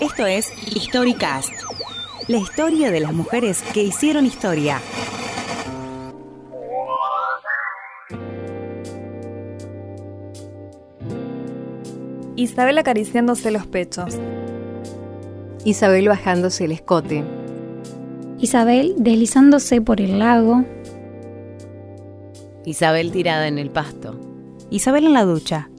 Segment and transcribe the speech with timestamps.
[0.00, 1.52] Esto es Historicast,
[2.28, 4.78] la historia de las mujeres que hicieron historia.
[12.36, 14.18] Isabel acariciándose los pechos.
[15.64, 17.24] Isabel bajándose el escote.
[18.38, 20.62] Isabel deslizándose por el lago.
[22.66, 24.20] Isabel tirada en el pasto.
[24.68, 25.70] Isabel en la ducha.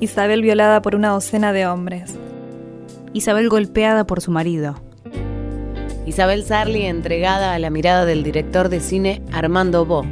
[0.00, 2.18] Isabel violada por una docena de hombres.
[3.12, 4.76] Isabel golpeada por su marido.
[6.06, 10.04] Isabel Sarli entregada a la mirada del director de cine Armando Bo,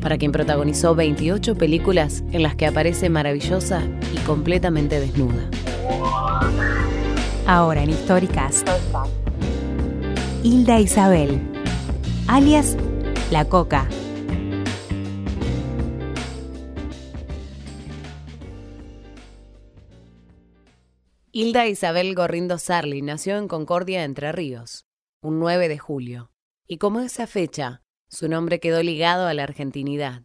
[0.00, 3.82] para quien protagonizó 28 películas en las que aparece maravillosa
[4.14, 5.50] y completamente desnuda.
[7.46, 8.64] Ahora en Históricas.
[10.44, 11.40] Hilda Isabel,
[12.28, 12.76] alias
[13.32, 13.88] La Coca.
[21.40, 24.86] Hilda Isabel Gorrindo Sarli nació en Concordia, Entre Ríos,
[25.22, 26.32] un 9 de julio,
[26.66, 30.24] y como esa fecha, su nombre quedó ligado a la argentinidad.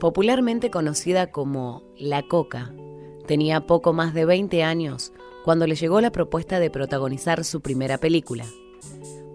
[0.00, 2.72] Popularmente conocida como La Coca,
[3.26, 5.12] tenía poco más de 20 años
[5.44, 8.46] cuando le llegó la propuesta de protagonizar su primera película.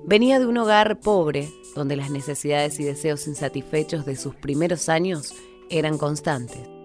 [0.03, 5.35] Venía de un hogar pobre, donde las necesidades y deseos insatisfechos de sus primeros años
[5.69, 6.75] eran constantes.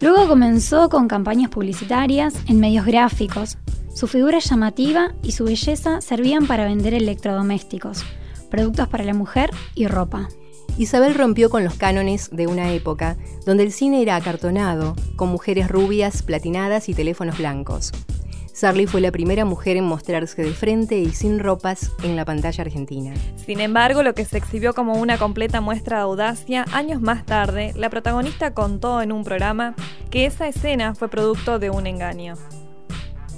[0.00, 3.58] Luego comenzó con campañas publicitarias en medios gráficos.
[3.92, 8.04] Su figura llamativa y su belleza servían para vender electrodomésticos,
[8.48, 10.28] productos para la mujer y ropa.
[10.78, 15.68] Isabel rompió con los cánones de una época donde el cine era acartonado, con mujeres
[15.68, 17.90] rubias, platinadas y teléfonos blancos.
[18.58, 22.64] Sarli fue la primera mujer en mostrarse de frente y sin ropas en la pantalla
[22.64, 23.14] argentina.
[23.36, 27.72] Sin embargo, lo que se exhibió como una completa muestra de audacia, años más tarde,
[27.76, 29.76] la protagonista contó en un programa
[30.10, 32.34] que esa escena fue producto de un engaño.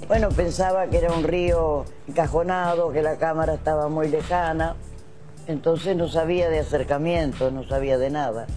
[0.07, 4.75] Bueno, pensaba que era un río encajonado, que la cámara estaba muy lejana,
[5.45, 8.47] entonces no sabía de acercamiento, no sabía de nada.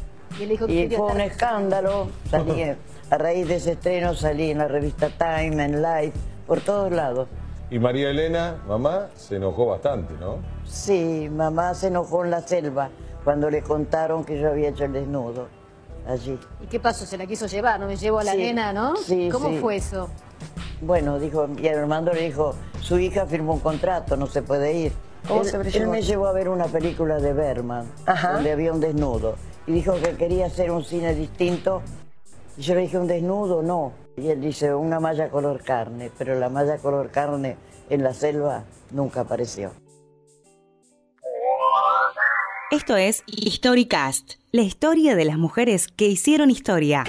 [0.41, 0.57] Y,
[0.89, 2.63] fue un escándalo, salí,
[3.11, 7.29] a raíz de ese estreno salí en la revista Time, en Life, por todos lados.
[7.71, 10.37] Y María Elena, mamá, se enojó bastante, ¿no?
[10.65, 12.91] Sí, mamá se enojó en la selva
[13.25, 15.49] cuando le contaron que yo había hecho el desnudo
[16.07, 16.39] allí.
[16.63, 17.07] ¿Y qué pasó?
[17.07, 17.81] ¿Se la quiso llevar?
[17.81, 18.97] ¿No me llevo a la nena, no?
[18.97, 19.59] Sí, ¿Cómo sí.
[19.59, 20.09] fue eso?
[20.81, 24.93] Bueno, dijo, y Armando le dijo, su hija firmó un contrato, no se puede ir.
[25.27, 25.93] ¿Cómo él, se habrá él llevado?
[25.93, 27.87] me llevó a ver una película de Berman,
[28.35, 29.37] donde había un desnudo.
[29.67, 31.81] Y dijo que quería hacer un cine distinto.
[32.57, 33.63] Yo le dije, ¿un desnudo?
[33.63, 33.93] No.
[34.17, 36.11] Y él dice, una malla color carne.
[36.17, 37.57] Pero la malla color carne
[37.91, 39.73] en la selva nunca apareció.
[42.71, 47.05] Esto es Historicast, la historia de las mujeres que hicieron historia.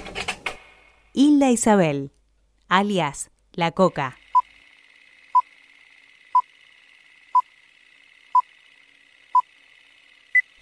[1.14, 2.12] Hilda Isabel,
[2.68, 4.18] alias La Coca.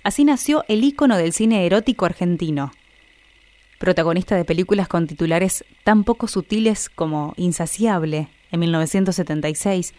[0.03, 2.71] Así nació el ícono del cine erótico argentino.
[3.83, 9.93] Protagonista de películas con titulares tan poco sutiles como Insaciable, en 1976,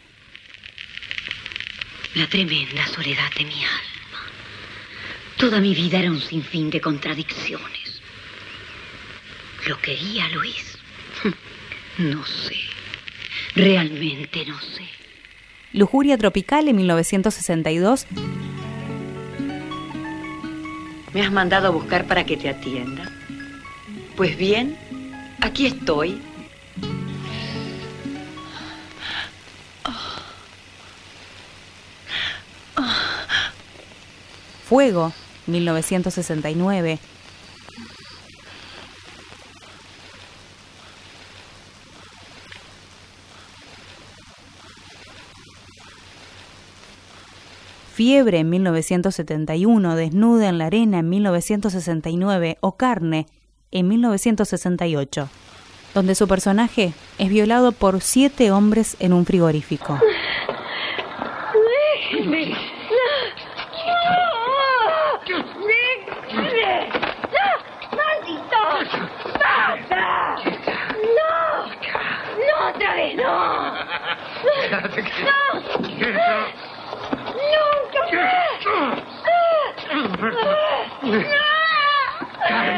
[2.14, 4.22] La tremenda soledad de mi alma.
[5.36, 8.00] Toda mi vida era un sinfín de contradicciones.
[9.68, 10.78] ¿Lo quería Luis?
[11.98, 12.56] No sé.
[13.54, 14.88] Realmente no sé.
[15.74, 18.06] Lujuria Tropical en 1962,
[21.12, 23.13] ¿Me has mandado a buscar para que te atienda?
[24.16, 24.76] Pues bien,
[25.40, 26.20] aquí estoy.
[34.68, 35.12] Fuego,
[35.46, 36.98] 1969,
[47.92, 53.26] Fiebre en 1971, Desnuda en la arena en 1969 o Carne
[53.74, 55.28] en 1968,
[55.92, 60.00] donde su personaje es violado por siete hombres en un frigorífico.
[62.10, 62.46] ¡Déjeme!
[62.46, 62.56] ¡No!
[65.26, 66.88] ¡Déjeme!
[67.34, 67.46] ¡No!
[67.98, 68.60] ¡Maldito!
[69.38, 70.36] ¡Basta!
[71.18, 71.32] ¡No!
[72.38, 73.12] ¡No otra vez!
[73.16, 73.74] ¡No!
[74.70, 74.80] ¡No!
[77.50, 78.34] ¡Nunca más!
[82.48, 82.74] Carne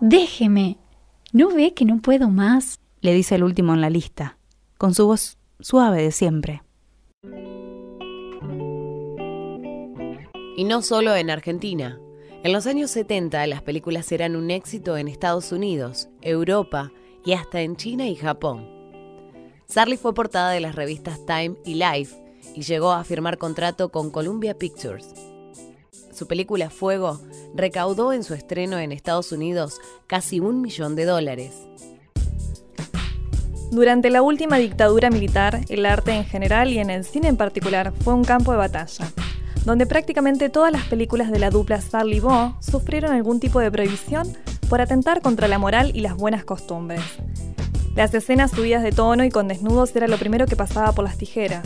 [0.00, 0.78] Déjeme.
[1.32, 2.78] ¿No ve que no puedo más?
[3.00, 4.36] Le dice el último en la lista.
[4.78, 6.62] con su voz suave de siempre.
[10.56, 11.98] Y no solo en Argentina.
[12.44, 16.92] En los años 70 las películas eran un éxito en Estados Unidos, Europa
[17.24, 18.77] y hasta en China y Japón.
[19.68, 22.16] Sarli fue portada de las revistas Time y Life
[22.54, 25.10] y llegó a firmar contrato con Columbia Pictures.
[26.10, 27.20] Su película Fuego
[27.54, 31.52] recaudó en su estreno en Estados Unidos casi un millón de dólares.
[33.70, 37.92] Durante la última dictadura militar, el arte en general y en el cine en particular
[37.92, 39.12] fue un campo de batalla,
[39.66, 44.34] donde prácticamente todas las películas de la dupla Sarli Bo sufrieron algún tipo de prohibición
[44.70, 47.02] por atentar contra la moral y las buenas costumbres.
[47.98, 51.18] Las escenas subidas de tono y con desnudos era lo primero que pasaba por las
[51.18, 51.64] tijeras,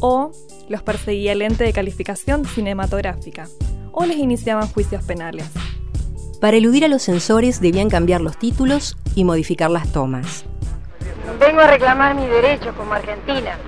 [0.00, 0.30] o
[0.68, 3.48] los perseguía el ente de calificación cinematográfica,
[3.90, 5.50] o les iniciaban juicios penales.
[6.40, 10.44] Para eludir a los censores debían cambiar los títulos y modificar las tomas.
[11.40, 13.58] Vengo a reclamar mis derechos como argentina.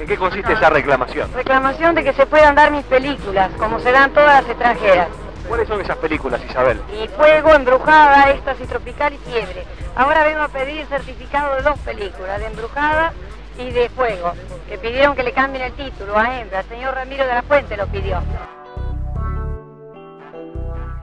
[0.00, 1.32] ¿En qué consiste esa reclamación?
[1.32, 5.06] Reclamación de que se puedan dar mis películas, como se dan todas las extranjeras.
[5.46, 6.80] ¿Cuáles son esas películas, Isabel?
[6.92, 9.64] Y Fuego, Embrujada, Éxtasis Tropical y Fiebre.
[9.94, 13.12] Ahora vengo a pedir certificado de dos películas, de Embrujada
[13.58, 14.32] y de Fuego,
[14.66, 16.60] que pidieron que le cambien el título a Hembra.
[16.60, 18.22] El señor Ramiro de la Fuente lo pidió.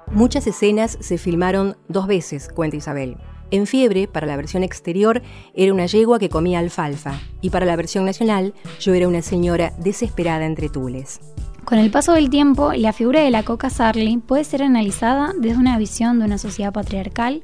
[0.07, 3.17] Muchas escenas se filmaron dos veces, cuenta Isabel.
[3.51, 5.21] En Fiebre, para la versión exterior,
[5.53, 9.71] era una yegua que comía alfalfa, y para la versión nacional, yo era una señora
[9.77, 11.19] desesperada entre tules.
[11.63, 15.59] Con el paso del tiempo, la figura de la Coca Sarli puede ser analizada desde
[15.59, 17.43] una visión de una sociedad patriarcal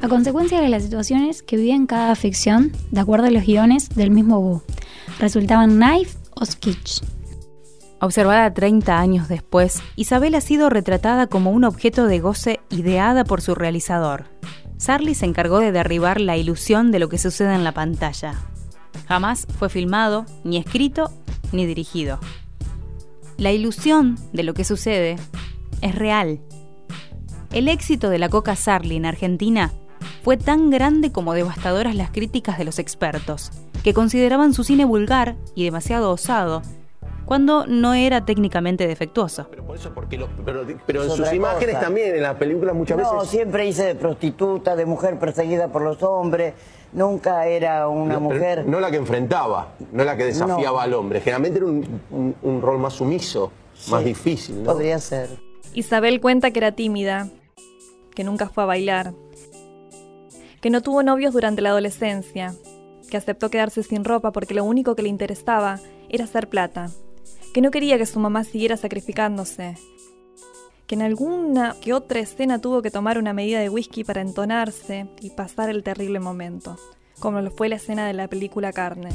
[0.00, 3.88] a consecuencia de las situaciones que vivía en cada ficción, de acuerdo a los guiones
[3.90, 4.62] del mismo Bu.
[5.18, 7.02] Resultaban knife o sketch.
[8.00, 13.40] Observada 30 años después, Isabel ha sido retratada como un objeto de goce ideada por
[13.40, 14.26] su realizador,
[14.84, 18.34] Sarli se encargó de derribar la ilusión de lo que sucede en la pantalla.
[19.08, 21.10] Jamás fue filmado, ni escrito,
[21.52, 22.18] ni dirigido.
[23.38, 25.16] La ilusión de lo que sucede
[25.80, 26.40] es real.
[27.52, 29.72] El éxito de la Coca Sarli en Argentina
[30.24, 33.50] fue tan grande como devastadoras las críticas de los expertos,
[33.82, 36.62] que consideraban su cine vulgar y demasiado osado,
[37.26, 39.48] cuando no era técnicamente defectuoso.
[39.50, 40.18] Pero por eso, porque
[40.86, 43.12] pero, en sus imágenes también, en las películas muchas veces.
[43.12, 46.54] No, siempre hice de prostituta, de mujer perseguida por los hombres.
[46.94, 48.66] Nunca era una mujer.
[48.66, 51.20] No la que enfrentaba, no la que desafiaba al hombre.
[51.20, 53.52] Generalmente era un, rol más sumiso,
[53.90, 54.62] más difícil.
[54.62, 54.72] ¿no?
[54.72, 55.28] Podría ser.
[55.74, 57.28] Isabel cuenta que era tímida,
[58.14, 59.12] que nunca fue a bailar,
[60.64, 62.54] que no tuvo novios durante la adolescencia,
[63.10, 65.78] que aceptó quedarse sin ropa porque lo único que le interesaba
[66.08, 66.90] era hacer plata
[67.52, 69.76] que no quería que su mamá siguiera sacrificándose,
[70.86, 75.06] que en alguna que otra escena tuvo que tomar una medida de whisky para entonarse
[75.20, 76.78] y pasar el terrible momento,
[77.20, 79.10] como lo fue la escena de la película Carne.